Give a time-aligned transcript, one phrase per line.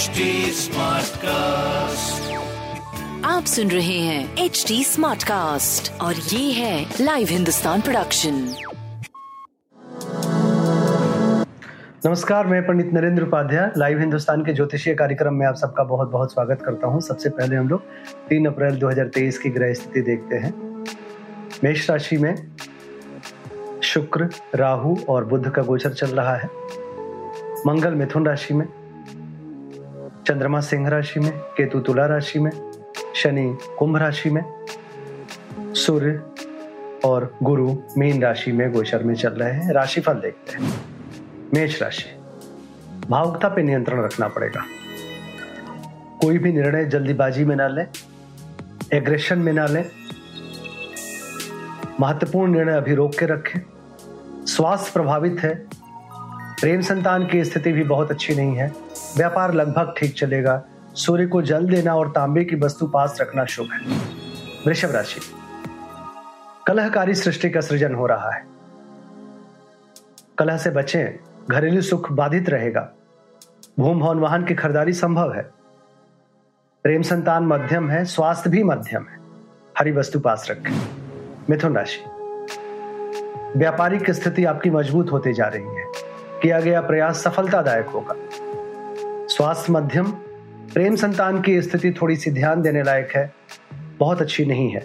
[0.00, 2.28] HD Smartcast.
[3.24, 8.34] आप सुन रहे हैं एच डी स्मार्ट कास्ट और ये है लाइव हिंदुस्तान प्रोडक्शन
[12.06, 16.32] नमस्कार मैं पंडित नरेंद्र उपाध्याय लाइव हिंदुस्तान के ज्योतिषीय कार्यक्रम में आप सबका बहुत बहुत
[16.32, 17.82] स्वागत करता हूँ। सबसे पहले हम लोग
[18.30, 20.54] 3 अप्रैल 2023 की ग्रह स्थिति देखते हैं।
[21.64, 22.34] मेष राशि में
[23.82, 26.48] शुक्र राहु और बुध का गोचर चल रहा है।
[27.66, 28.66] मंगल मिथुन राशि में
[30.30, 32.50] चंद्रमा सिंह राशि में, केतु तुला राशि में,
[33.16, 34.42] शनि कुंभ राशि में,
[35.74, 36.22] सूर्य
[37.04, 40.80] और गुरु मीन राशि में गोचर में चल रहे हैं। राशिफल देखते हैं।
[41.54, 42.04] मेष राशि,
[43.08, 44.64] भावुकता पे नियंत्रण रखना पड़ेगा।
[46.20, 47.86] कोई भी निर्णय जल्दीबाजी में ना लें
[48.92, 49.84] एग्रेशन में ना लें।
[52.00, 53.60] महत्वपूर्ण निर्णय अभी रोक के रखें।
[54.46, 55.79] स्वास्थ्य प्रभावित है
[56.60, 58.72] प्रेम संतान की स्थिति भी बहुत अच्छी नहीं है।
[59.16, 60.62] व्यापार लगभग ठीक चलेगा।
[60.94, 63.80] सूर्य को जल देना और तांबे की वस्तु पास रखना शुभ है।
[64.66, 65.20] वृषभ राशि।
[66.66, 68.46] कलहकारी सृष्टि का सृजन हो रहा है।
[70.38, 71.18] कलह से बचें,
[71.50, 72.92] घरेलू सुख बाधित रहेगा।
[73.80, 75.42] भूम भवन वाहन की खरीदारी संभव है।
[76.82, 79.18] प्रेम संतान मध्यम है, स्वास्थ्य भी मध्यम है।
[79.78, 80.88] हरी वस्तु पास रखें।
[81.50, 82.04] मिथुन राशि।
[83.58, 86.09] व्यापारिक स्थिति आपकी मज़बूत होती जा रही है।
[86.42, 88.14] किया गया प्रयास सफलतादायक होगा।
[89.26, 90.06] स्वास्थ्य मध्यम,
[90.72, 93.32] प्रेम संतान की स्थिति थोड़ी सी ध्यान देने लायक है,
[93.98, 94.82] बहुत अच्छी नहीं है।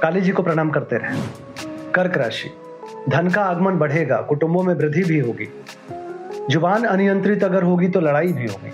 [0.00, 1.22] काली जी को प्रणाम करते रहे।
[1.92, 2.50] कर्क राशि,
[3.08, 5.48] धन का आगमन बढ़ेगा, कुटुंबों में वृद्धि भी होगी।
[6.50, 8.72] ज़ुबान अनियंत्रित अगर होगी तो लड़ाई भी होगी।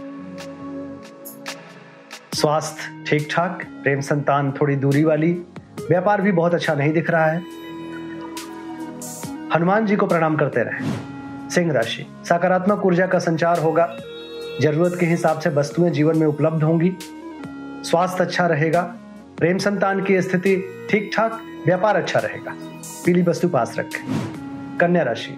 [2.37, 5.33] स्वास्थ्य ठीक ठाक प्रेम संतान थोड़ी दूरी वाली,
[5.89, 7.43] व्यापार भी बहुत अच्छा नहीं दिख रहा है।
[9.55, 11.10] हनुमान जी को प्रणाम करते रहे।
[11.51, 13.97] सिंह राशि। सकारात्मक ऊर्जा का संचार होगा।
[14.61, 16.93] ज़रूरत के हिसाब से वस्तुएँ जीवन में उपलब्ध होंगी।
[17.85, 18.83] स्वास्थ्य अच्छा रहेगा।
[19.39, 22.55] प्रेम संतान की स्थिति ठीक ठाक व्यापार अच्छा रहेगा।
[23.07, 25.37] पीली वस्तु पास रखें। कन्या राशि।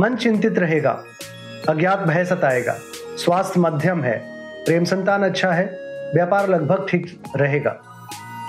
[0.00, 1.04] मन चिंतित रहेगा।
[1.68, 2.76] अज्ञात भय सताएगा।
[3.16, 4.18] स्वास्थ्य मध्यम है।
[4.64, 5.64] प्रेम संतान अच्छा है।
[6.14, 7.70] व्यापार लगभग ठीक रहेगा।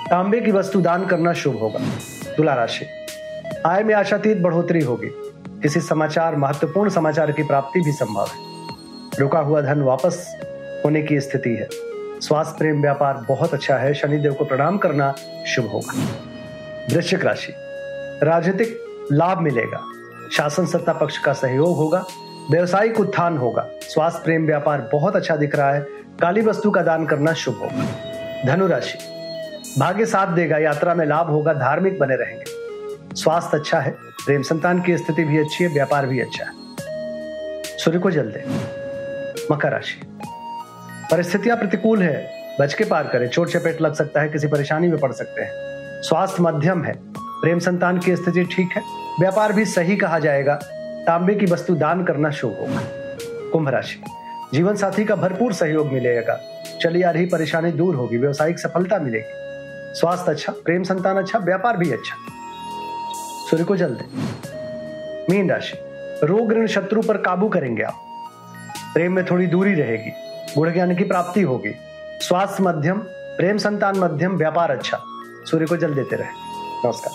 [0.09, 1.79] तांबे की वस्तु दान करना शुभ होगा।
[2.37, 2.85] तुला राशि।
[3.65, 5.24] आय में आशातीत बढ़ोतरी होगी।
[5.65, 8.67] किसी समाचार, महत्वपूर्ण समाचार की प्राप्ति भी संभव है।
[9.19, 10.37] रुका हुआ धन वापस
[10.85, 11.67] होने की स्थिति है।
[12.21, 15.15] स्वास्थ्य प्रेम व्यापार बहुत अच्छा है। शनिदेव को प्रणाम करना
[15.47, 15.93] शुभ होगा।
[16.93, 17.53] वृश्चिक राशि।
[18.23, 18.79] राजनीतिक
[19.11, 19.81] लाभ मिलेगा।
[20.31, 22.05] शासन सत्ता पक्ष का सहयोग होगा।
[22.51, 25.81] व्यवसायिक उत्थान होगा। स्वास्थ्य प्रेम व्यापार बहुत अच्छा दिख रहा है।
[26.21, 27.85] काली वस्तु का दान करना शुभ होगा।
[28.45, 28.97] धनुराशि।
[29.79, 32.54] भाग्य साथ देगा। यात्रा में लाभ होगा। धार्मिक बने रहेंगे।
[33.15, 33.91] स्वास्थ्य अच्छा है,
[34.25, 36.51] प्रेम संतान की स्थिति भी अच्छी है, व्यापार भी अच्छा है।
[37.77, 38.43] सूर्य को जल दे,
[39.51, 40.01] मकर राशि।
[41.11, 42.29] परिस्थितियाँ प्रतिकूल है,
[42.61, 46.01] बच के पार करें। चोट चपेट लग सकता है, किसी परेशानी में पड़ सकते हैं।
[46.01, 48.81] स्वास्थ्य मध्यम है, प्रेम संतान की स्थिति ठीक है,
[49.19, 50.59] व्यापार भी सही कहा जाएगा।
[51.07, 52.81] तांबे की वस्तु दान करना शुभ होगा।
[53.51, 54.03] कुंभ राशि।
[54.53, 56.39] जीवन साथी का भरपूर सहयोग मिलेगा।
[56.81, 61.77] चली आ रही परेशानी दूर होगी, व्यवसायिक सफलता मिलेगी। स्वास्थ्य अच्छा प्रेम संतान अच्छा व्यापार
[61.77, 62.15] भी अच्छा।
[63.49, 64.05] सूर्य को जल दे।
[65.29, 65.77] मीन राशि
[66.25, 68.01] रोग ऋण शत्रु पर काबू करेंगे आप।
[68.93, 70.11] प्रेम में थोड़ी दूरी रहेगी
[70.55, 71.73] गुण ज्ञान की प्राप्ति होगी।
[72.21, 72.97] स्वास्थ्य मध्यम
[73.37, 74.99] प्रेम संतान मध्यम व्यापार अच्छा।
[75.51, 76.29] सूर्य को जल देते रहे।
[76.85, 77.13] नमस्कार।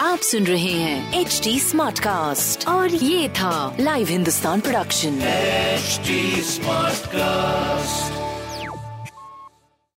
[0.00, 5.20] आप सुन रहे हैं एच डी स्मार्ट कास्ट और ये था live Hindustan production
[5.78, 6.18] HD
[6.54, 8.29] Smartcast.